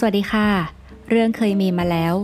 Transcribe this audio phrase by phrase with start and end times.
[0.00, 0.48] สวัสดีค่ะ
[1.10, 2.14] เรื่องเคยมีมาแล้ว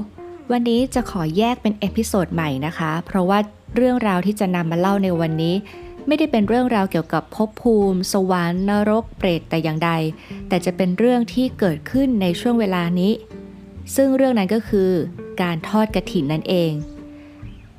[0.52, 3.38] วันนี้จะขอแยกเป็น episode ใหม่นะคะ เพราะว่า
[3.76, 5.54] เรื่องราวที่จะนำมาเล่าในวันนี้
[6.06, 9.90] ไม่ได้เป็นเรื่องราวเกี่ยวกับภพภูมิ สวรรค์นรกเปรตแต่อย่างใด
[10.48, 13.12] แต่จะเป็นเรื่องที่เกิดขึ้นในช่วงเวลานี้
[13.96, 14.90] ซึ่งเรื่องนั้นก็คือ
[15.42, 16.72] การทอดกระถินนั่นเอง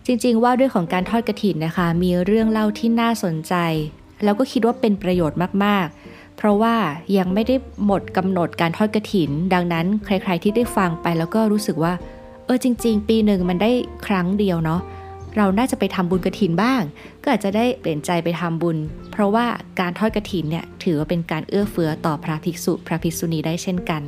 [0.06, 3.54] จริงๆว่าด้วยของการทอดกระถินนะคะ มีเรื่องเล่าที่น่าสนใจ
[4.24, 6.05] แล้วก็คิดว่าเป็นประโยชน์มากๆ
[6.38, 6.76] เพราะว่า
[7.18, 11.94] ยังไม่ได้หมดกำหนดการทอดกระถิน ดังนั้นใครๆที่ได้ฟังไปแล้วก็รู้สึกว่า
[12.46, 13.72] เออจริง ๆ ปีหนึ่งมันได้
[14.08, 14.82] ครั้งเดียวเนาะ
[15.38, 16.82] เราน่าจะไปทำบุญกระถินบ้าง
[17.22, 18.78] ก็อาจจะได้เปลี่ยนใจไปทำบุญ
[19.12, 19.46] เพราะว่า
[19.80, 24.02] การทอดกระถินเนี่ยถือว่าเป็นการเอื้อเฟื้อต่อพระภิกษุพระภิกษุณีได้เช่นกัน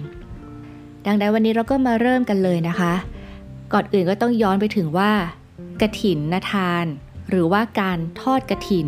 [1.05, 2.93] ดังนั้นวันนี้เราก็มาเริ่มกันเลยนะคะ
[3.73, 5.11] ก่อนอื่นก็ต้องย้อนไปถึงว่า
[5.81, 6.85] กระถินนทาน
[7.29, 8.87] หรือว่าการทอดกระถิน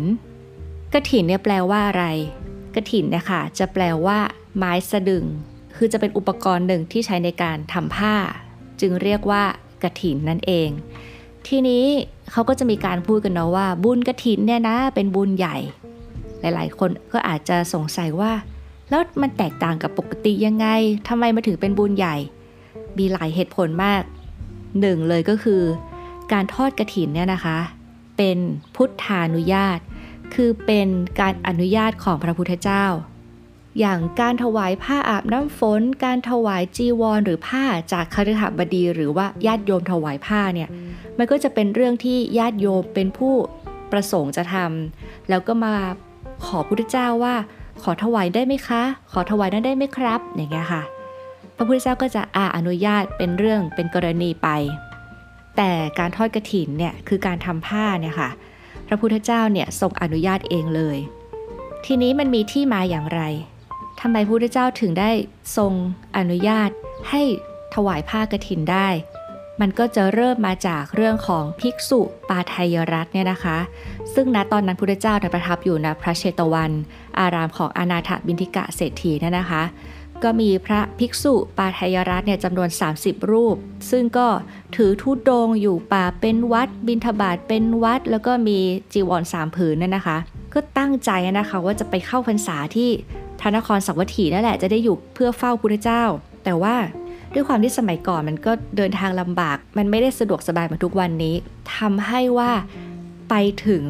[0.94, 2.04] กระถินเนี่ยแปลว่าอะไร
[2.74, 4.18] กระถินเนี่ยค่ะจะแปลว่า
[4.56, 5.24] ไม้สะดึง
[5.76, 8.14] คือจะเป็นอุปกรณ์หนึ่งที่ใช้ในการทำผ้า
[8.80, 9.42] จึงเรียกว่า
[9.82, 10.68] กระถินนั่นเอง
[11.46, 11.84] ทีนี้
[12.30, 15.56] เขาก็จะมีการพูดกันเนาะว่า บุญกระถินเนี่ยนะเป็นบุญใหญ่
[16.40, 18.32] หลายๆ คนก็อาจจะสงสัยว่า
[18.88, 20.66] แล้วมันแตกต่างกับปกติยังไง
[21.08, 22.16] ทำไมมาถึงเป็นบุญใหญ่
[22.98, 24.02] มีหลายเหตุผลมาก
[24.80, 25.62] หนึ่งเลยก็คือ
[26.32, 27.58] การทอดกระถินเนี่ยนะคะ
[28.16, 28.38] เป็น
[28.74, 29.78] พุทธานุญาต
[30.34, 30.88] คือเป็น
[31.20, 32.84] การอนุญาตของพระพุทธเจ้า
[33.78, 40.68] อย่างการถวายผ้าอาบน้ำฝน การถวายจีวร หรือผ้าจากคฤหบดี หรือว่าญาติโยมถวายผ้าเนี่ย
[41.18, 43.34] มันก็จะเป็นเรื่องที่ญาติโยมเป็นผู้
[43.92, 45.74] ประสงค์จะทำแล้วก็มา
[46.46, 47.34] ขอพุทธเจ้าว่า
[47.82, 50.82] ขอถวายได้ไหมคะ ขอถวายนั้นได้ไหมครับ อย่างเงี้ยค่ะ
[51.56, 54.48] พระพุทธเจ้าก็จะอาอนุญาตเป็นเรื่องเป็นกรณีไป
[55.56, 58.30] แต่การทอดกระถินเนี่ยคือการทำผ้าเนี่ยค่ะ
[58.92, 60.98] ระพุทธเจ้าเนี่ยทรงอนุญาตเองเลย
[61.86, 63.22] ทีนี้มันมีที่มาอย่างไร
[64.00, 65.10] ทำไมพระพุทธเจ้าถึงได้
[65.56, 65.72] ทรง
[66.16, 66.70] อนุญาต
[67.10, 67.22] ให้
[67.74, 68.88] ถวายผ้ากรถินได้
[69.60, 73.58] มันก็จะเริ่มมาจากเรื่องของภิกษุปาทยรัตเนี่ยนะคะ
[74.14, 76.72] ซึ่งณตอนนั้นพุทธเจ้าประทับอยู่ณพระเชตวัน
[77.18, 79.62] อารามของอนาถบินทิกะเศรษฐีเนี่ยนะคะ
[80.24, 83.56] ก็มีพระภิกษุปาทยรัตเนี่ยจำนวน 30 รูป
[83.90, 84.28] ซึ่งก็
[84.76, 88.58] ถือทุดงอยู่ป่าเป็นวัด บินทบาทเป็นวัด แล้วก็มี
[88.92, 90.18] จีวรสามผืนนั่นนะคะ
[90.54, 92.90] ก็ตั้งใจนะคะว่าจะไปเข้าพรรษาที่
[93.40, 96.02] พระนครสังวัตถีนั่นแหละจะได้อยู่เพื่อเฝ้าพุทธเจ้า
[96.44, 96.76] แต่ว่า
[97.34, 101.34] ด้วยความที่สมัยก่อนมันก็เดินทางลำบาก มันไม่ได้สะดวกสบายเหมือนทุกวันนี้
[101.76, 102.50] ทำให้ว่า
[103.30, 103.34] ไป
[103.66, 103.84] ถึง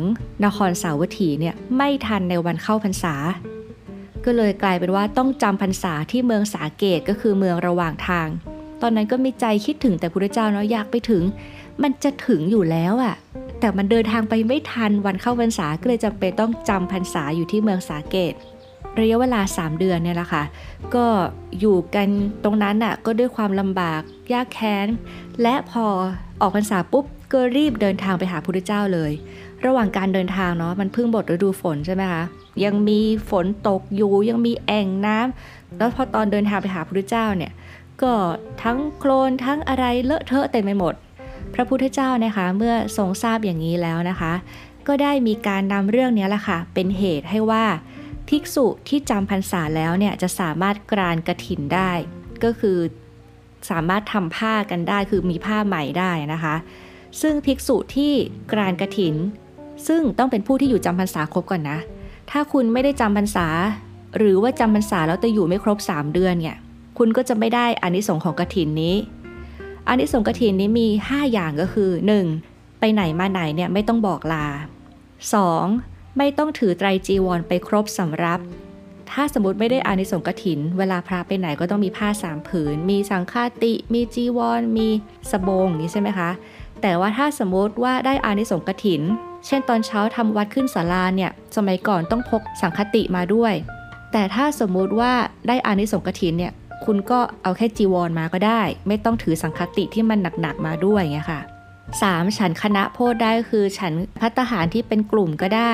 [0.44, 3.14] นครสาวัตถีเนี่ยไม่ทันในวันเข้าพรรษา
[4.24, 8.28] ก็เลยกลายเป็นว่าต้องจำพรรษาที่เมืองสาเกตก็คือเมืองระหว่างทาง
[8.82, 11.22] ตอนนั้นก็มีใจคิดถึงแต่พระเจ้าเนาะอยากไปถึง
[11.82, 13.14] มันจะถึงอยู่แล้วอะ่ะ
[13.60, 18.34] แต่มันเดินทางไปไม่ทันวันเข้าพรรษาก็เลยจำเป็นต้องจำพรรษาอยู่ที่เมืองสาเกต
[19.00, 20.44] ระยะเวลา 3 เดือนเนี่ยแหละค่ะ
[20.94, 21.06] ก็
[21.60, 22.08] อยู่กัน
[22.44, 24.00] ตรงนั้นอะก็ด้วยความลำบาก
[24.32, 24.86] ยากแค้น
[25.42, 25.86] และพอ
[26.40, 29.12] ออกพรรษาปุ๊บก็รีบเดินทางไปหาพระเจ้าเลย
[29.66, 32.22] ระหว่างการเดินทางเนาะมันเพิ่งบทฤดูฝนใช่ไหมคะ
[32.64, 33.00] ยังมี
[33.30, 37.52] ฝนตกอยู่ยังมีแอ่งน้ำแล้วพอตอนเดินทางไปหาพระพุทธเจ้าเนี่ย
[38.02, 38.12] ก็
[38.62, 40.94] ทั้งโคลนทั้งอะไรเลอะเทอะเต็มไปหมด
[41.54, 44.32] พระพุทธเจ้านะคะเมื่อทรงทราบอย่างนี้แล้วนะคะ
[44.86, 47.64] ก็ได้มีการนำเรื่องนี้แหละค่ะเป็นเหตุให้ว่า
[48.28, 51.92] ภิกษุที่จำพรรษาแล้วเนี่ยจะสามารถกรานกระถินได้
[52.44, 52.78] ก็คือ
[53.70, 56.54] สามารถทำผ้ากันได้คือมีผ้าใหม่ได้นะคะ
[57.20, 58.12] ซึ่งภิกษุที่
[58.52, 59.14] กรานกระถิน
[59.88, 61.78] ซึ่งต้องเป็นผู้ที่อยู่จำพรรษาครบก่อนนะ
[62.30, 63.46] ถ้าคุณไม่ได้จำพรรษา
[64.18, 66.56] หรือว่าจำพรรษาแล้วแต่อยู่ไม่ครบ 3 เดือนเนี่ย
[66.98, 68.96] คุณก็จะไม่ได้อานิสงส์ของกระถินนี้
[69.88, 71.90] อานิสงส์กระถินนี้มี 5 อย่างก็คือ
[72.34, 72.78] 1.
[72.80, 74.46] ไปไหนมาไหนเนี่ยไม่ต้องบอกลา
[75.32, 76.18] 2.
[76.18, 78.40] ไม่ต้องถือไตรจีวรไปครบสำรับ
[79.10, 84.88] ถ้าสมมติไม่ได้อานิสงส์กระถิน เวลาพระไปไหนก็ต้องมีผ้าสามผืน มีสังฆาติ มีจีวร มี
[85.30, 86.30] สบงนี้ใช่ไหมคะ
[86.82, 89.02] แต่ว่าถ้าสมมติว่าได้อานิสงส์กระถิน
[89.46, 93.54] เช่นตอนเช้าทำวัดขึ้นศาลาเนี่ยสมัยก่อนต้องพกสังคติมาด้วย
[94.12, 95.12] แต่ถ้าสมมุติว่า
[95.48, 96.52] ได้อานิสงส์กฐินเนี่ย
[96.84, 101.40] คุณก็เอาแค่จีวรมาก็ได้ ไม่ต้องถือสังคติที่มันหนักๆมาด้วยไงค่ะ
[101.88, 102.38] 3.
[102.38, 105.72] ฉันคณะโพธได้คือฉันพัตหารที่เป็นกลุ่มก็ได้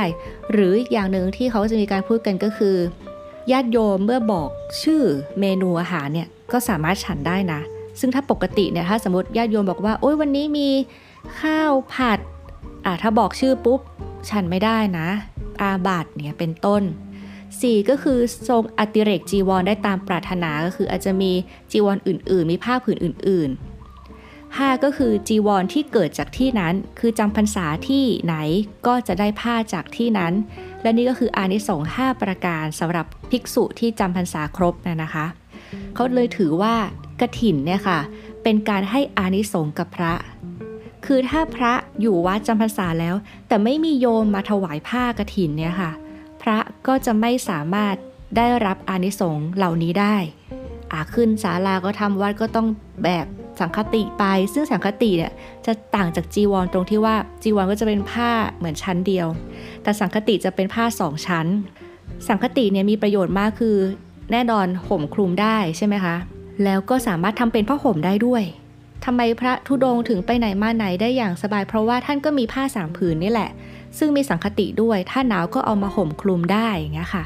[0.53, 2.77] หรืออย่างหนึ่งที่เขาจะมีการพูดกันก็คือ
[3.53, 4.49] ญาติโยมเมื่อบอก
[4.83, 5.03] ชื่อ
[5.41, 7.61] เมนูอาหารเนี่ยก็สามารถฉันได้นะ
[8.01, 10.69] ซึ่งถ้าปกติเนี่ยถ้าสมมติญาติโยมบอกว่าโอ้ยวันนี้มี
[11.41, 12.19] ข้าวผัด
[12.87, 13.81] อ่าถ้าบอกชื่อปุ๊บ
[14.31, 15.09] ฉันไม่ได้นะ
[15.61, 16.83] อาบัตเนี่ยเป็นต้น
[17.35, 18.19] 4 ก็คือ
[18.49, 21.33] ทรงอติเรกจีวรได้ตามปรารถนาก็คืออาจจะมี
[21.71, 23.77] จีวรออื่น ๆ มีผ้าผืนอื่น ๆ
[24.17, 28.35] 5 ก็คือจีวรที่เกิดจากที่นั้น คือจำพรรษาที่ไหน
[28.87, 30.33] ก็จะได้ผ้าจากที่นั้น
[30.83, 35.27] และนี่ก็คืออานิสงส์5ประการสำหรับภิกษุที่จำพรรษาครบนะนะคะ
[35.95, 36.75] เขาเลยถือว่า
[37.21, 37.99] กระถินเนี่ยค่ะ
[38.43, 40.15] เป็นการให้อานิสงส์กับพระ
[41.07, 43.15] คือถ้าพระอยู่วัดจำพรรษาแล้ว
[43.49, 45.91] แต่ไม่มีโยมมาถวายผ้ากระถินเนี่ยค่ะ
[46.43, 47.95] พระก็จะไม่สามารถ
[48.37, 50.17] ได้รับอานิสงส์เหล่านี้ได้
[50.93, 52.67] อาขึ้นศาลาก็ทำวัดก็ต้อง
[53.03, 53.27] แบก
[53.61, 55.33] สังคติไป ซึ่งสังคติเนี่ย
[55.67, 59.27] จะต่างจากจีวรตรงที่ว่าจีวรก็จะเป็นผ้าเหมือนชั้นเดียว
[59.83, 61.47] แต่สังคติจะเป็นผ้าสองชั้น
[62.29, 63.77] สังคติเนี่ยมีประโยชน์มากคือ
[64.33, 66.17] แน่นอนห่มคลุมได้ใช่ไหมคะ
[66.65, 68.43] แล้วก็สามารถทำเป็นผ้าห่มได้ด้วย
[69.05, 73.51] ทำไมพระธุดงถึงไปไหนมาไหนได้อย่างสบาย เพราะว่าท่านก็มีผ้าสามผืนนี่แหละ
[73.99, 77.25] ซึ่งมีสังคติด้วย ถ้าหนาวก็เอามาห่มคลุมได้อย่างเงี้ยค่ะ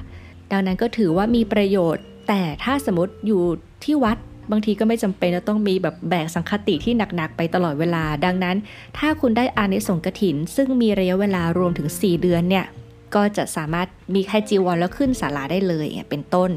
[0.50, 3.42] ดังนั้นก็ถือว่ามีประโยชน์ แต่ถ้าสมมติอยู่
[3.84, 4.16] ที่วัด
[4.50, 8.56] บางทีก็ไม่จำเป็นจะต้องมีแบบแบกสังคติที่หนักๆไปตลอดเวลา ดังนั้น
[8.98, 12.66] ถ้าคุณได้อานิสงส์กถิน ซึ่งมีระยะเวลารวมถึง 4 เดือนเนี่ย
[13.14, 16.50] ก็จะสามารถมีแค่จีวรแล้วขึ้นศาลาได้เลยเป็นต้น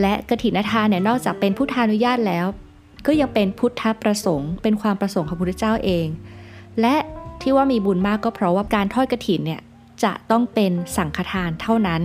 [0.00, 2.46] และกถินทานเนี่ยนอกจากเป็นพุทธานุญาตแล้ว
[3.06, 6.06] ก็ยังเป็นพุทธประสงค์ เป็นความประสงค์ของพระพุทธเจ้าเอง
[6.80, 6.96] และ
[7.42, 9.62] ที่ว่ามีบุญมากก็เพราะว่าการทอดกระถินเนี่ย
[10.04, 12.02] จะต้องเป็นสังฆทานเท่านั้น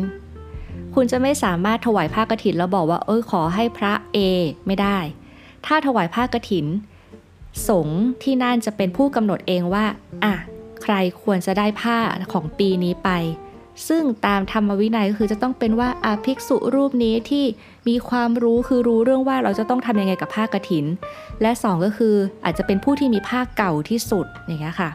[0.94, 4.18] คุณจะไม่สามารถถวายผ้ากรถินแล้วบอกว่า เออขอให้พระเอ
[4.68, 4.98] ไม่ได้
[5.66, 6.66] ถ้าถวายผ้ากรถิน
[7.70, 9.86] สงฆ์ที่นั่นจะเป็นผู้กำหนดเองว่า
[10.24, 10.34] อะ
[10.84, 11.98] ใครควรจะได้ผ้า
[12.34, 13.10] ของปีนี้ไป
[13.88, 17.46] ซึ่งตามธรรมวินัยก็คือจะต้องเป็นว่าอาภิกษุรูปนี้ที่
[17.88, 20.86] มีความรู้คือรู้เรื่องว่าเราจะต้องทำยังไงกับผ้ากรถิน
[21.42, 22.16] และ 2 ก็คือ
[22.46, 24.90] อาจจะเป็นผู้ที่มีผ้าเก่าที่สุดอย่างเงี้ยค่ะ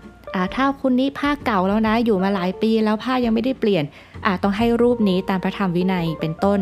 [0.54, 3.84] ถ้าคุณนี้ผ้าเก่าแล้วนะอยู่มาหลายปีแล้วผ้ายังไม่ได้เปลี่ยน
[4.26, 6.60] อาจต้องให้รูปนี้ตามพระธรรมวินัยเป็นต้น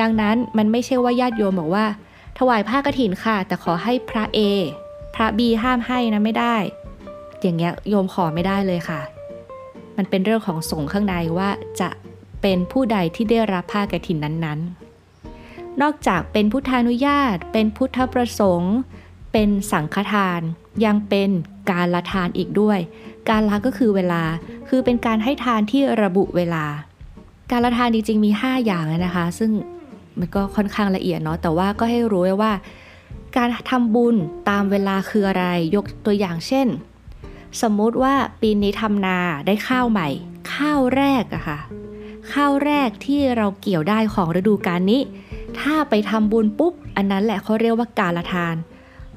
[0.00, 1.86] ดังนั้นมันไม่ใช่ว่าญาติโยมบอกว่า
[2.38, 4.40] ถวายผ้ากรถินค่ะ แต่ขอให้พระเอ
[5.14, 6.56] พระบีห้ามให้นะไม่ได้
[7.42, 9.00] อย่างเงี้ยโยมขอไม่ได้เลยค่ะ
[9.96, 11.50] มันเป็นเรื่องของสงฆ์ข้างในว่า
[11.80, 11.88] จะ
[12.42, 18.74] เป็นผู้ใดที่ได้รับผ้ากรถินนั้นๆ นอกจากเป็นพุทธานุญาต เป็นพุทธประสงค์
[19.32, 20.40] เป็นสังฆทาน
[20.84, 21.30] ยังเป็น
[21.70, 22.78] การละทานอีกด้วย
[23.30, 24.22] การละก็คือเวลา
[24.68, 26.64] คือเป็นการให้ทานที่ระบุเวลา
[27.50, 29.50] การละทานจริงๆมี 5 อย่างนะคะ ซึ่ง
[30.18, 32.52] มันก็ค่อนข้างละเอียดเนาะ แต่ว่าก็ให้รู้ไว้ว่า
[33.36, 34.16] การทำบุญ
[34.48, 35.46] ตามเวลาคืออะไร
[35.76, 36.66] ยกตัวอย่างเช่น
[37.62, 40.08] สมมุติว่าปีนี้ทำนาได้ข้าวใหม่
[40.54, 41.58] ข้าวแรกอะค่ะ
[42.32, 45.02] ข้าวแรกที่เราเกี่ยวได้ของฤดูกาลนี้
[45.60, 48.56] ถ้าไปทำบุญปุ๊บ อันนั้นแหละเขาเรียกว่าการละทาน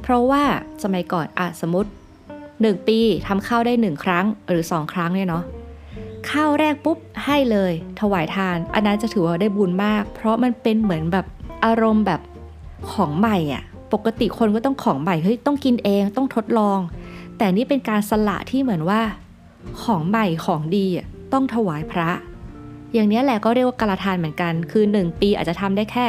[0.01, 0.43] เพราะว่า
[0.83, 1.89] สมัยก่อนอะสมมติ
[2.37, 5.43] 1 ปีทำข้าวได้ 1 ครั้งหรือ 2 ครั้งเนี่ยเนาะ
[6.29, 11.25] ข้าวแรกปุ๊บให้เลย ถวายทาน อันนั้นจะถือว่าได้บุญมาก เพราะมันเป็นเหมือนแบบ
[11.65, 12.21] อารมณ์แบบ
[12.91, 13.63] ของใหม่อะ
[13.93, 16.79] ปกติคนก็ต้องของใหม่เฮ้ยต้องกินเองต้องทดลอง
[17.39, 19.01] แต่นี่เป็นการสละที่เหมือนว่า
[19.81, 20.85] ของใหม่ของดี
[21.33, 22.09] ต้องถวายพระ
[22.93, 26.07] อย่างนี้แหละก็เรียกว่าการทานเหมือนกัน คือ 1 ปีอาจจะทำได้แค่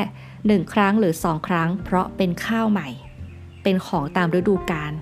[0.60, 2.88] 1 ครั้งหรือ 2 ครั้ง เพราะเป็นข้าวใหม่
[3.62, 4.92] เป็นของตามฤดูกาล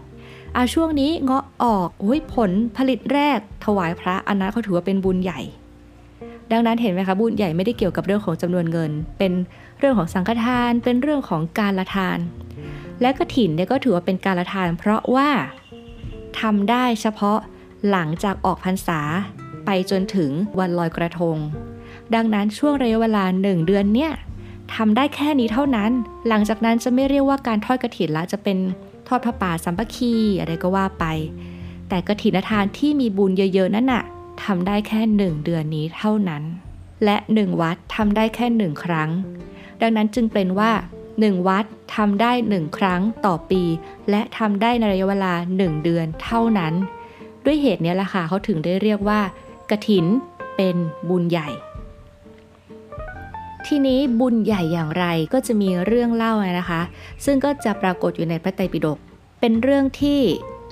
[0.56, 5.40] อาช่วงนี้เงาะออกอยผลผลิตแรกถวายพระอันนั้นเขาถือว่าเป็นบุญใหญ่
[6.52, 9.32] ดังนั้นเห็นไหมคะบุญใหญ่ไม่ได้เกี่ยวกับเรื่องของจำนวนเงิน เป็น
[9.78, 12.18] เรื่องของสังฆทาน เป็นเรื่องของการละทาน
[13.00, 15.28] และกระถินเนี่ยก็ถือว่าเป็นการละทาน เพราะว่า
[16.40, 17.38] ทำได้เฉพาะ
[17.90, 19.00] หลังจากออกพรรษา
[19.64, 21.36] ไปจนถึงวันลอยกระทง
[22.14, 24.12] ดังนั้นช่วงระยะเวลาหนึ่งเดือนเนี่ย
[24.74, 25.90] ทำได้แค่นี้เท่านั้น
[26.28, 28.58] หลังจากนั้นจะไม่เรียกว่าการทอดกระถินละจะเป็น
[29.08, 31.04] ทอดพระป่าสัมปคีอะไรก็ว่าไป
[31.88, 34.04] แต่กฐินทานที่มีบุญเยอะๆนั่นน่ะ
[34.44, 36.42] ทำได้แค่หนึ่งเดือนนี้เท่านั้น
[37.04, 39.10] และหนึ่งวัดทำได้แค่หนึ่งครั้ง
[39.80, 40.70] ดังนั้นจึงเป็นว่า
[41.20, 41.64] หนึ่งวัด
[41.96, 43.62] ทำได้หนึ่งครั้งต่อปี
[44.10, 46.74] และทำได้ในระยะเวลาหนึ่งเดือนเท่านั้น
[47.44, 49.20] ด้วยเหตุนี้แหละค่ะเขาถึงได้เรียกว่า
[49.70, 50.06] กระถิน
[50.56, 50.76] เป็น
[51.08, 51.48] บุญใหญ่
[53.66, 56.80] ทีนี้บุญใหญ่อย่างไรก็จะมีเรื่องเล่านะคะ
[57.24, 58.98] ซึ่งก็จะปรากฏอยู่ในพระไตรปิฎก
[59.40, 60.20] เป็นเรื่องที่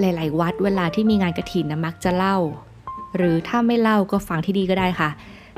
[0.01, 2.37] หลาย ๆ วัดเวลาที่มีงานกระถินนะมักจะเล่า
[3.17, 5.11] หรือถ้าไม่เล่าก็ฟังที่ดีก็ได้ค่ะ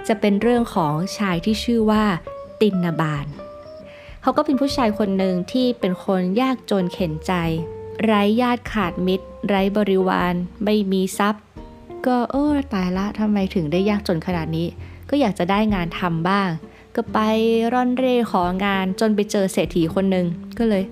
[0.08, 2.04] จะเป็นเรื่องของชายที่ชื่อว่า
[2.60, 3.26] ตินนาบาน
[4.28, 7.32] เขาก็เป็นผู้ชายคนหนึ่งที่เป็นคนยากจนเข็นใจ
[8.04, 11.42] ไร้ญาติขาดมิตร ไร้บริวาร ไม่มีทรัพย์
[12.06, 14.66] ก็เออตายละทำไมถึงได้ยากจนขนาดนี้
[15.10, 16.48] ก็อยากจะได้งานทำบ้าง
[16.96, 17.18] ก็ไป
[17.72, 20.26] ร่อนเร่ของานจนไปเจอเศรษฐีคนหนึ่ง
[20.58, 20.82] ก็เลย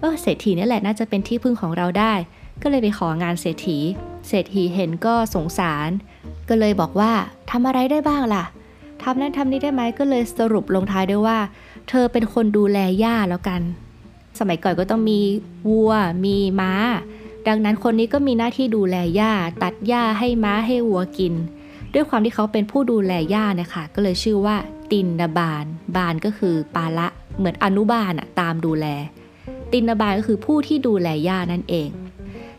[0.00, 2.14] เออเศรษฐีนี่แหละน่าจะเป็นที่พึ่งของเราได้
[2.62, 3.78] ก็เลยไปของานเศรษฐี
[4.28, 5.90] เศรษฐีเห็นก็สงสาร
[6.48, 7.12] ก็เลยบอกว่า
[7.50, 8.44] ทำอะไรได้บ้างล่ะ
[9.02, 11.38] ทำนั้นทำนี้ได้ไหมก็เลยสรุปลงท้ายด้วยว่า
[11.88, 13.62] เธอเป็นคนดูแลหญ้าแล้วกัน
[14.38, 15.20] สมัยก่อนก็ต้องมี
[15.68, 15.92] วัว
[16.24, 16.72] มีม้า
[17.48, 21.34] ดังนั้นคนนี้ก็มีหน้าที่ดูแลหญ้าตัดหญ้าให้ม้าให้วัวกิน
[21.94, 24.56] ด้วยความที่เขาเป็นผู้ดูแลหญ้านะคะก็เลยชื่อว่า
[24.92, 25.64] ตินดาบาน
[25.96, 27.08] บานก็คือปาละ
[27.38, 28.86] เหมือนอนุบาลอะตามดูแล
[29.72, 31.90] ตินนบาลก็คือผู้ที่ดูแลย่านั่นเอง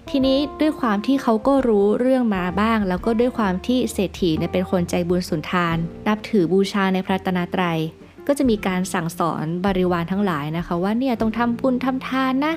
[0.09, 5.77] ทีนี้ด้วยความที่เขาก็รู้เรื่องมาบ้าง แล้วก็ด้วยความที่เศรษฐีเนี่ยเป็นคนใจบุญสุนทาน
[6.07, 7.79] นับถือบูชาในพระตนาตรัย
[8.27, 12.53] ก็จะมีการสั่งสอนบริวารทั้งหลายนะคะว่าเนี่ยต้องทำบุญทำทานนะ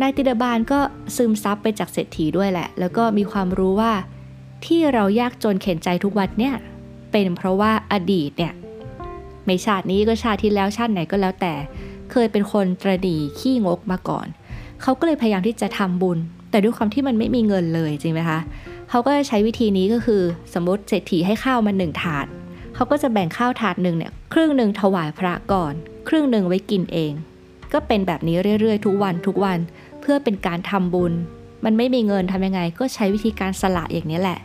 [0.00, 0.78] นายติดาบาลก็
[1.16, 3.92] ซึมซับไปจากเศรษฐีด้วยแหละ แล้วก็มีความรู้ว่า
[4.66, 6.54] ที่เรายากจนเข็นใจทุกวันเนี่ย
[7.12, 8.52] เป็นเพราะว่าอดีตเนี่ย
[9.44, 11.54] ไม่ชาตินี้ก็ชาติที่แล้วชาติไหนก็แล้วแต่
[12.12, 14.26] เคยเป็นคนตรดีขี้งกมาก่อน
[14.82, 16.18] เขาก็เลยพยายามที่จะทำบุญ
[16.50, 18.38] แต่ด้วยความที่มันไม่มีเงินเลยจริงไหมคะ
[18.90, 20.22] เขาก็ใช้วิธีนี้ก็คือ
[20.54, 22.26] สมมติเศรษฐีให้ข้าวมาหนึ่งถาด
[22.74, 25.72] เขาก็จะแบ่งข้าวถาดหนึ่งเนี่ยครึ่งหนึ่งถวายพระก่อน
[26.08, 27.12] ครึ่งหนึ่งไว้กินเอง
[27.72, 29.58] ก็เป็นแบบนี้เรื่อยๆ ทุกวันทุกวัน
[30.00, 31.12] เพื่อเป็นการทำบุญ
[31.64, 34.38] มันไม่มีเงินทำยังไง ก็ใช้วิธีการสละอย่างนี้แหละ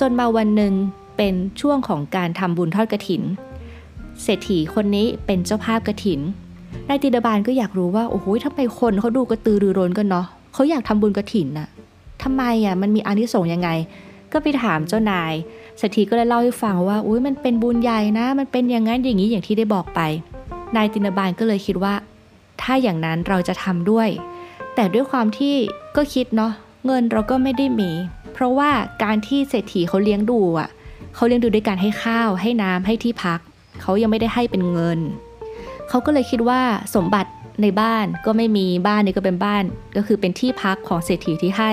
[0.00, 0.72] จนมาวันหนึ่ง
[1.16, 3.22] เป็นช่วงของการทำบุญทอดกระถิน
[4.22, 6.20] เศรษฐีคนนี้เป็นเจ้าภาพกระถิน
[6.88, 11.68] นายติดาบาลก็อยากรู้ว่าโอ้โหทำไมคนเขาดูกระตือรือร้นกันเนาะเขาอยากทำบุญกระถินน่ะ
[12.22, 13.68] ทำไมอะมันมีอานิสงส์ยังไง
[14.32, 15.32] ก็ไปถามเจ้านาย
[15.78, 20.00] เศรษฐีก็เลยเล่าให้ฟังว่าอุ้ยมันเป็นบุญใหญ่นะ มันเป็นอย่างนั้นอย่างนี้อย่างที่ได้บอกไป
[20.76, 21.94] นายตินบาลก็เลยคิดว่า
[22.62, 24.08] ถ้าอย่างนั้นเราจะทำด้วย
[24.74, 25.54] แต่ด้วยความที่
[25.96, 26.52] ก็คิดเนาะ
[26.86, 27.90] เงินเราก็ไม่ได้มี
[28.32, 28.70] เพราะว่า
[29.04, 30.68] การที่เศรษฐีเขาเลี้ยงดูอะ
[31.14, 33.40] เขาเลี้ยงดูด้วยการให้ข้าว ให้น้ำให้ที่พัก
[33.82, 34.98] เขายังไม่ได้ให้เป็นเงิน
[35.88, 36.60] เขาก็เลยคิดว่า
[36.94, 37.30] สมบัติ
[37.62, 39.64] ในบ้านก็ไม่มีบ้านนี้ก็เป็นบ้าน
[39.96, 41.72] ก็คือเป็นที่พักของเศรษฐีที่ให้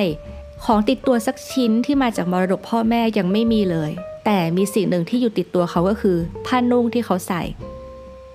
[0.63, 3.91] ของติดตัวสักชิ้นที่มาจากมรดกพ่อแม่ยังไม่มีเลย
[4.25, 7.41] แต่มีสิ่งหนึ่งที่อยู่ติดตัวเขาก็คือ ผ้านุ่งที่เขาใส่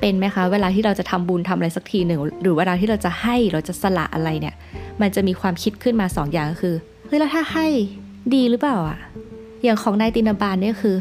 [0.00, 4.54] เป็นไหมคะ เวลาที่เราจะทำบุญทำอะไรสักทีหนึ่ง หรือเวลาที่เราจะให้เราจะสละอะไรเนี่ย
[5.00, 6.74] มันจะมีความคิดขึ้นมาสองอย่างก็คือ
[7.06, 7.66] เฮ้ยแล้วถ้าให้
[8.34, 8.98] ดีหรือเปล่าอะ
[9.62, 10.96] อย่างของนายตินาบาลเนี่ยคือ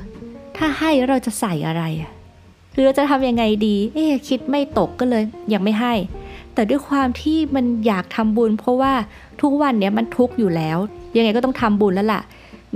[0.57, 2.11] ถ้าให้เราจะใส่อะไรอะ
[2.73, 5.23] หรือเราจะทำยังไงดี เอ๊คิดไม่ตกก็เลย
[5.53, 5.93] ยังไม่ให้
[6.53, 8.93] แต่ด้วยความที่มันอยากทำบุญ เพราะว่า
[9.41, 10.77] ทุกวันเนี้ยมันทุกข์อยู่แล้ว
[11.17, 12.21] ยังไงก็ต้องทำบุญแล้วล่ะ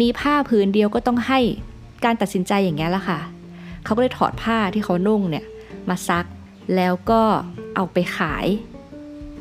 [0.02, 1.40] มีผ้าผืนเดียวก็ต้องให้
[2.06, 3.20] การตัดสินใจอย่างเงี้ยละค่ะ
[3.84, 5.46] เขาก็เลยถอดผ้าที่เขานุ่งเนี่ย
[5.90, 6.25] มาซัก
[6.75, 7.22] แล้วก็
[7.75, 8.46] เอาไปขาย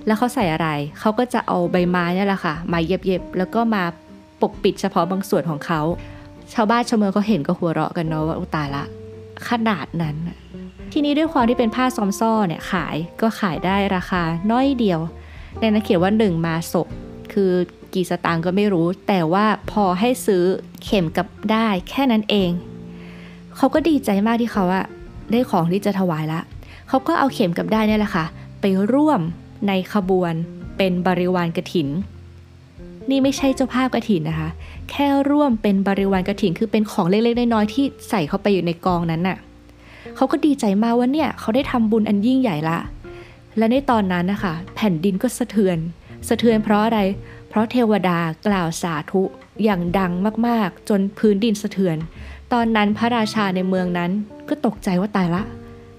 [0.06, 0.68] แล้วเขาใส่อะไร
[1.00, 3.82] เขาก็จะเอาใบไม้นี่แหละค่ะ มาเย็บๆ แล้วก็มา
[4.42, 5.80] ปกปิดเฉพาะบางส่วนของเขา
[6.54, 8.84] ชาวบ้านชาวเมืองเขาเห็นก็หัวเราะกันเนาะว่าอุตายละ
[9.48, 10.16] ขนาดนั้น
[10.92, 15.00] ทีนี้ด้วยความที่เป็นผ้าซอมซ่อเนี่ยขายก็ขายได้ราคาน้อยเดียว
[15.58, 16.88] ในนั้นเขียนว่าหนึ่งมาศก
[17.32, 17.52] คือ
[17.94, 20.44] กี่สตางค์ก็ไม่รู้ แต่ว่าพอให้ซื้อ
[20.84, 22.50] เข็มกับได้แค่นั้นเอง
[23.56, 24.84] เขาก็ดีใจมากที่เขาอะ
[25.32, 26.40] ได้ของที่จะถวายละ
[26.88, 28.24] เขาก็เอาเข็มกับได้นี่แหละค่ะ
[28.60, 29.20] ไปร่วม
[29.68, 30.34] ในขบวน
[30.76, 31.88] เป็นบริวารกระถิน
[33.10, 34.48] นี่ไม่ใช่เจ้าภาพกระถินนะคะ
[34.90, 39.38] แค่ร่วมเป็นบริวารกระถินคือเป็นของเล็กๆน้อยๆที่ใส่เข้าไปอยู่ในกองนั้นน่ะ
[40.16, 42.78] เขาก็ดีใจมากว่าเนี่ยเขาได้ทำบุญอันยิ่งใหญ่ละ
[43.58, 45.78] และในตอนนั้นนะคะแผ่นดินก็สะเทือน
[46.28, 47.00] สะเทือนเพราะอะไร
[47.52, 49.22] เพราะเทวดากล่าวสาธุ
[49.64, 50.12] อย่างดัง
[50.46, 51.96] มากๆ จนพื้นดินสะเทือน
[52.52, 54.10] ตอนนั้นพระราชาในเมืองนั้น
[54.48, 55.42] ก็ตกใจว่าตายละ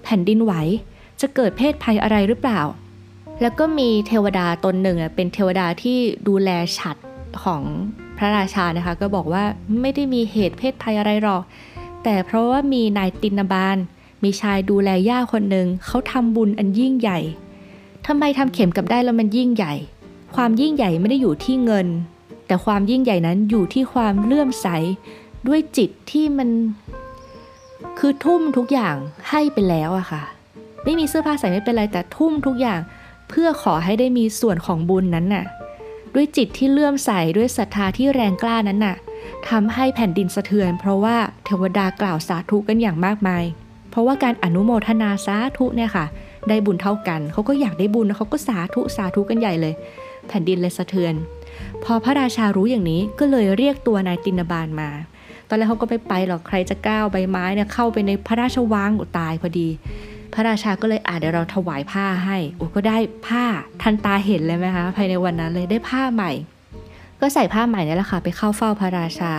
[0.04, 0.52] แผ่นดินไหว
[1.20, 2.60] จะเกิดเพศภัยอะไรหรือเปล่า
[3.40, 6.96] แล้วก็มีเทวดาตนหนึ่งเป็นเทวดาที่ดูแลฉัด
[7.42, 7.62] ของ
[8.18, 9.44] พระราชานะคะ ก็บอกว่า
[9.80, 11.42] ไม่ได้มีเหตุเพศภัยอะไรหรอก
[12.04, 13.76] แต่เพราะว่ามีนายตินบาล
[14.22, 17.18] มีชายดูแลย่าคนหนึ่งเขาทำบุญอันยิ่งใหญ่
[18.06, 19.74] ทำไมทำเข็มกับได้แล้วมันยิ่งใหญ่
[20.34, 21.86] ความยิ่งใหญ่ไม่ได้อยู่ที่เงิน
[22.46, 24.68] แต่ความยิ่งใหญ่นั้นอยู่ที่ความเลื่อมใส
[25.48, 26.48] ด้วยจิตที่มัน
[27.98, 28.96] คือทุ่มทุกอย่าง
[29.30, 30.22] ให้ไปแล้วอะค่ะ
[30.84, 32.80] ไม่มีเสื้อผ้าใส่ไม่เป็นไรแต่ทุ่มทุกอย่าง
[33.28, 35.44] เพื่อขอให้ได้มีส่วนของบุญนั้นน่ะ
[36.14, 38.96] ด้วยจิตที่เลื่อมใสด้วยศรัทธาที่แรงกล้านั้นน่ะ
[39.48, 43.44] ทำให้แผ่นดินสะเทือน เพราะว่าเทวดากล่าวสาธุกันอย่างมากมาย
[43.90, 46.06] เพราะว่าการอนุโมทนาสาธุเนี่ยค่ะ
[46.48, 49.74] ได้บุญเท่ากัน เขาก็อยากได้บุญเขาก็สาธุสาธุกันใหญ่เลย
[50.28, 51.14] แผ่นดินเลยสะเทือน
[51.84, 54.90] พอพระราชารู้อย่างนี้ก็เลยเรียกตัวนายตินบาลมา
[55.48, 59.68] ตอนแรกเขาก็ไม่ไปหรอกใครจะก้าวใบไม้เนี่ยเข้าไปในพระราชวังตายพอดี
[60.34, 63.44] พระราชาก็เลยอ่าเดี๋ยวเราถวายผ้าให้โอ้ก็ได้ผ้า
[63.82, 66.32] ทันตาเห็นเลยไหมคะภายในวันนั้นเลยได้ผ้าใหม่
[67.20, 69.32] ก็ใส่ผ้าใหม่นี่แหละค่ะไปเข้าเฝ้าพระราชา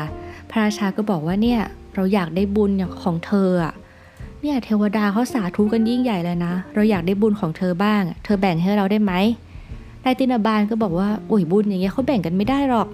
[0.50, 1.62] พระราชาก็บอกว่าเนี่ย
[1.96, 2.72] เราอยากได้บุญ
[3.04, 3.74] ของเธออะ
[4.42, 9.14] เนี่ยเทวดาเขาสาธุกันยิ่งใหญ่เลยนะ เราอยากได้บุญของเธอบ้าง เธอแบ่งให้เราได้ไหม
[10.06, 12.88] นายตินาบาลก็บอกว่าโอ้ยบุญอย่างเงี้ยเขาแบ่งกันไม่ได้หรอก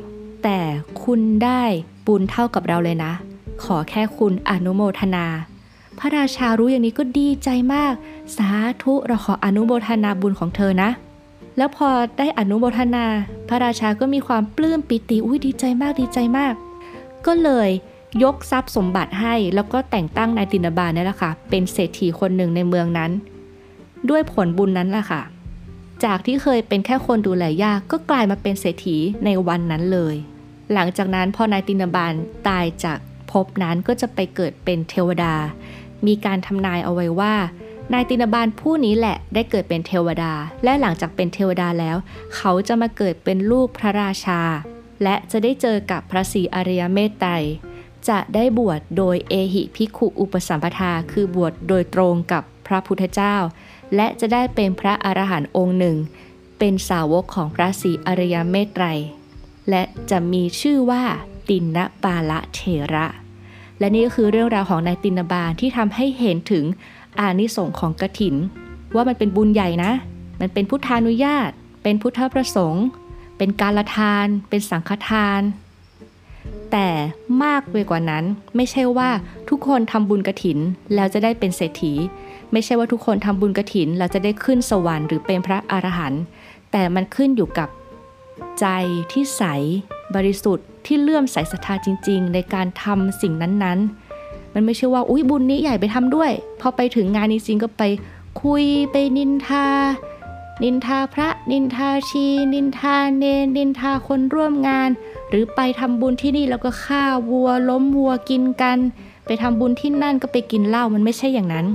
[0.43, 0.57] แต่
[1.03, 1.61] คุณได้
[2.07, 3.13] บุญเท่ากับเราเลยนะ
[3.63, 5.25] ขอแค่คุณอนุโมทนา
[5.99, 7.93] พระราชารู้อย่างนี้ก็ดีใจมาก
[8.37, 8.49] สา
[8.83, 10.89] ธุเราขออนุโมทนาบุญของเธอนะ
[11.57, 13.05] แล้วพอได้อนุโมทนา
[13.49, 16.53] พระราชาก็มีความปลื้มปิติอุ้ยดีใจมากดีใจมาก
[17.25, 17.69] ก็เลย
[18.23, 23.11] ยกทรัพย์สมบัติให้แล้วก็แต่งตั้งนายตินบาลนี่แหละค่ะเป็นเศรษฐีคนหนึ่งในเมืองนั้น
[24.09, 25.21] ด้วยผลบุญนั้นแหละค่ะ
[26.03, 30.15] จากที่เคยเป็นแค่คนดูแลยากก็กลายมาเป็นเศรษฐีในวันนั้นเลย
[30.73, 32.13] หลังจากนั้นพอนายตินบาล
[32.47, 32.99] ตายจาก
[33.31, 35.35] ภพนั้นก็จะไปเกิดเป็นเทวดา
[36.07, 37.35] มีการทำนายเอาไว้ว่า
[37.93, 41.97] นายตินบาลผู้นี้แหละได้เกิดเป็นเทวดา และหลังจากเป็นเทวดาแล้ว
[42.35, 44.41] เขาจะมาเกิดเป็นลูกพระราชา
[45.03, 47.31] และจะได้เจอกับพระศรีอริยเมตไตร
[48.09, 53.35] จะได้บวชโดยเอหิพิขุอุปสัมปทา คือบวชโดยตรงกับพระพุทธเจ้า
[53.95, 55.97] และจะได้เป็นพระอรหันต์องค์หนึ่ง
[56.59, 58.85] เป็นสาวกของพระศรีอริยเมตไตร
[59.69, 61.03] และจะมีชื่อว่า
[61.49, 62.59] ตินนปาละเท
[62.93, 63.07] ระ
[63.79, 66.65] และนี่ก็คือเรื่องราวของนายตินบาลที่ทำให้เห็นถึง
[67.19, 68.35] อานิสงค์ของกถิน
[68.95, 69.91] ว่ามันเป็นบุญใหญ่นะ
[70.41, 71.49] มันเป็นพุทธานุญาต
[71.83, 72.85] เป็นพุทธประสงค์
[73.37, 75.41] เป็นการละทาน เป็นสังฆทาน
[76.71, 76.87] แต่
[77.43, 78.23] มากไปกว่านั้น
[78.55, 79.09] ไม่ใช่ว่า
[79.49, 80.57] ทุกคนทำบุญกระถิน
[80.95, 81.93] แล้วจะได้เป็นเศรษฐี
[82.51, 86.23] ไม่ใช่ว่าทุกคนทำบุญกระถินแล้วจะได้ขึ้นสวรรค์หรือเป็นพระอรหันต์
[86.71, 87.69] แต่มันขึ้นอยู่กับ
[88.59, 88.65] ใจ
[89.11, 89.43] ที่ใส
[90.15, 96.31] บริสุทธิ์ที่เลื่อมใสศรัทธาจริง ๆ ในการทำสิ่งนั้นๆ มันไม่ใช่ว่าอุ้ยบุญนี้ใหญ่ไปทำด้วย
[96.61, 97.83] พอไปถึงงานนี้จริงก็ไป
[98.43, 99.67] คุยไปนินทา
[100.63, 103.25] นินทาพระ นินทาชี นินทาเน
[103.57, 104.89] นินทาคนร่วมงาน
[105.29, 108.77] หรือไปทำบุญที่นี่แล้วก็ฆ่าวัว ล้มวัวกินกัน
[109.25, 111.67] ไปทำบุญที่นั่นก็ไปกินเหล้ามันไม่ใช่อย่างนั้น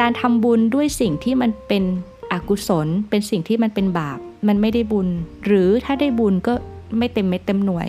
[0.00, 1.84] การทำบุญด้วยสิ่งที่มันเป็น
[2.32, 5.08] อกุศล เป็นสิ่งที่มันเป็นบาป มันไม่ได้บุญ
[5.46, 6.52] หรือถ้าได้บุญก็
[6.98, 7.88] ไม่เต็มเม็ดเต็มหน่วย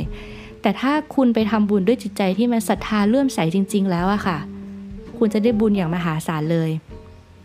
[0.61, 4.37] แต่ถ้าคุณไปทำบุญด้วยจิตใจที่มันศรัทธาเลื่อมใสจริง ๆ แล้วอะค่ะ
[5.17, 6.69] คุณจะได้บุญอย่างมหาศาลเลย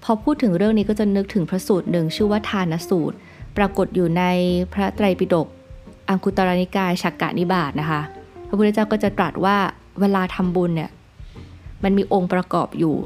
[0.02, 3.16] พอพูดถึงเรื่องนี้ก็จะนึกถึงพระสูตรหนึ่งชื่อว่าทานสูตร
[3.56, 4.22] ปรากฏอยู่ใน
[4.72, 5.46] พระไตรปิฎก
[6.08, 8.00] อังคุตรนิกายฉักกะนิบาตนะคะ
[8.48, 9.56] พระพุทธเจ้าก็จะตรัสว่า
[10.00, 10.90] เวลาทำบุญเนี่ย
[11.82, 12.96] มันมีองค์ประกอบอยู่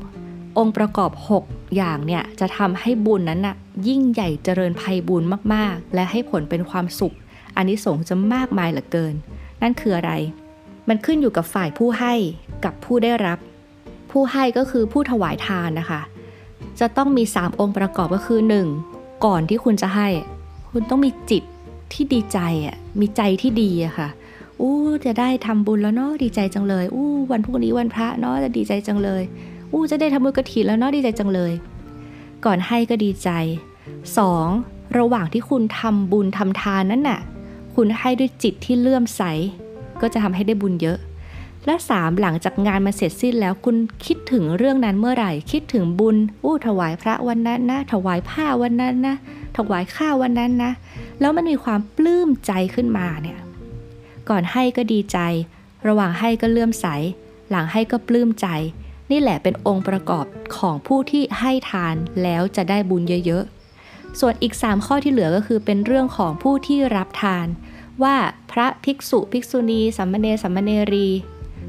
[0.58, 1.10] องค์ประกอบ
[1.44, 3.56] 6 อย่างเนี่ยจะทำให้บุญนั้นน่ะ
[3.88, 5.22] ยิ่งใหญ่เจริญภัยบุญ
[5.54, 7.14] มากๆ และให้ผลเป็นความสุข
[7.56, 9.14] อันนี้สงจะมากมายเหลือเกิน
[9.62, 10.12] นั่นคืออะไร
[10.88, 12.14] มันขึ้นอยู่กับฝ่ายผู้ให้
[12.64, 13.38] กับผู้ได้รับ
[14.10, 16.00] ผู้ให้ก็คือผู้ถวายทานนะคะ
[16.80, 18.40] จะต้องมี 3 องค์ประกอบก็คือ
[18.82, 19.24] 1.
[19.24, 20.08] ก่อนที่คุณจะให้
[20.70, 21.42] คุณต้องมีจิต
[21.92, 24.08] ที่ดีใจอะมีใจที่ดีอะค่ะ
[24.60, 29.22] อู้จะได้ทำบุญแล้วเนาะดีใจจังเลยอู้วันพรุ่งนี้วันพระเนาะจะดีใจจังเลย
[29.72, 31.52] อู้จะได้ทำบุญกระถินแล้วเนาะดีใจจังเลย
[32.44, 33.30] ก่อนให้ก็ดีใจ
[34.16, 34.98] 2.
[34.98, 37.20] ระหว่างที่คุณทำบุญทำทานนั่นน่ะ
[37.74, 39.22] คุณให้ด้วยจิตที่เลื่อมใส
[40.00, 40.98] ก็จะทำให้ได้บุญเยอะ
[41.66, 42.20] และ 3.
[42.20, 49.16] หลังจากงานมาเสร็จสิ้นแล้วคุณคิดถึงเรื่องนั้นเมื่อไหร่ คิดถึงบุญ อู้ถวายพระวันนั้นนะ ถวายผ้าวันนั้นนะ
[49.56, 50.72] ถวายข้าววันนั้นนะ
[51.20, 53.38] แล้วมันมีความปลื้มใจขึ้นมาเนี่ย
[54.28, 55.18] ก่อนให้ก็ดีใจ
[55.88, 56.86] ระหว่างให้ก็เลื่อมใส
[57.50, 58.46] หลังให้ก็ปลื้มใจ
[59.10, 60.24] นี่แหละเป็นองค์ประกอบ
[60.56, 67.46] ของผู้ที่ให้ทานแล้วจะได้บุญเยอะๆ ส่วนอีก 3 ข้อที่เหลือก็คือเป็นเรื่องของผู้ที่รับทาน
[68.02, 68.16] ว่า
[68.52, 71.08] พระภิกษุภิกษุณีสัมมเนสัมมเนรี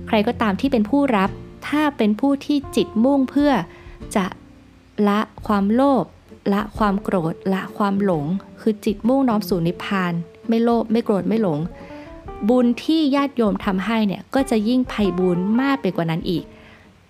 [0.08, 1.30] ใครก็ตามที่เป็นผู้รับ
[1.68, 3.52] ถ้าเป็นผู้ที่จิตมุ่งเพื่อ
[4.16, 4.26] จะ
[5.08, 6.06] ละความโลภ
[6.54, 8.26] ละความโกรธละความหลง
[8.62, 10.14] คือจิตมุ่งน้อมสู่นิพพาน
[10.48, 11.60] ไม่โลภไม่โกรธไม่หลง
[12.50, 16.44] บุญที่ญาติโยมทำให้เนี่ยก็จะยิ่งไพ่บุญมากไปกว่านั้นอีก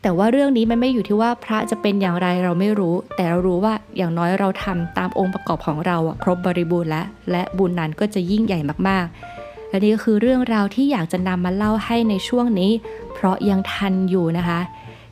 [0.01, 12.71] แต่ว่าเรื่องนี้มันไม่อยู่ที่ว่าพระจะเป็นอย่างไรเราไม่รู้ แต่เรารู้ว่าอย่างน้อยเราทำตามองค์ประกอบของเราครบบริบูรณ์แล้วและบุญนั้นก็จะยิ่งใหญ่มากๆ และนี่ก็คือเรื่องราวที่อยากจะนำมาเล่าให้ในช่วงนี้
[13.13, 14.59] เพราะยังทันอยู่นะคะ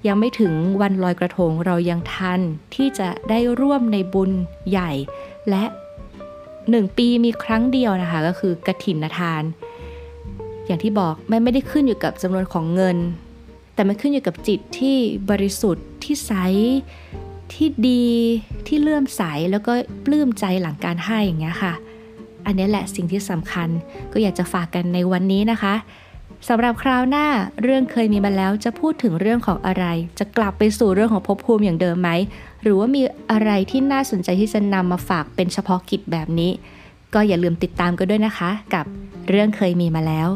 [0.08, 2.39] ยังไม่ถึงวันลอยกระทงเรายังทัน
[2.75, 4.32] ที่จะได้ร่วมในบุญ
[4.69, 4.91] ใหญ่
[5.49, 5.63] และ
[6.69, 9.43] หนึ่งปีมีครั้งเดียวนะคะก็คือกระถินทาน
[10.65, 12.97] อย่างที่บอกมันไม่ได้ขึ้นอยู่กับจำนวนของเงิน
[13.80, 14.98] แต่มันขึ้นอยู่กับจิตที่
[15.30, 16.32] บริสุทธิ์ที่ใส
[17.54, 18.08] ที่ดี
[18.68, 19.74] ที่เลื่อมใสแล้วก็
[20.06, 21.74] ปลื้มใจหลังการให้อย่างเงี้ยค่ะ
[22.46, 23.70] อันนี้แหละสิ่งที่สำคัญ
[24.12, 25.74] ก็อยากจะฝากกันในวันนี้นะคะ
[26.48, 27.28] สำหรับคราวหน้า
[27.62, 29.86] เรื่องเคยมีมาแล้วจะพูดถึงเรื่องของอะไร
[30.20, 32.10] จะกลับไปสู่เรื่องของภพภูมิอย่างเดิมไหม
[32.62, 36.52] หรือว่ามีอะไรที่น่าสนใจที่จะนำมาฝากเป็นเฉพาะกิจแบบนี้
[37.13, 38.86] ก็อย่าลืมติดตามกันด้วยนะคะ กับ
[39.30, 40.30] เรื่องเคยมีมาแล้ว